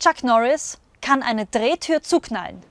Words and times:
Chuck 0.00 0.24
Norris 0.24 0.78
kann 1.02 1.22
eine 1.22 1.44
Drehtür 1.44 2.00
zuknallen. 2.00 2.62